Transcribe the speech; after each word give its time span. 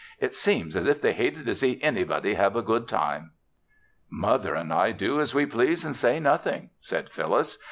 "It 0.19 0.33
seems 0.33 0.75
as 0.75 0.87
if 0.87 0.99
they 0.99 1.13
hated 1.13 1.45
to 1.45 1.53
see 1.53 1.79
anybody 1.83 2.33
have 2.33 2.55
a 2.55 2.63
good 2.63 2.87
time." 2.87 3.33
"Mother 4.09 4.55
and 4.55 4.73
I 4.73 4.93
do 4.93 5.19
as 5.19 5.35
we 5.35 5.45
please 5.45 5.85
and 5.85 5.95
say 5.95 6.19
nothing," 6.19 6.71
said 6.79 7.07
Phyllis. 7.11 7.59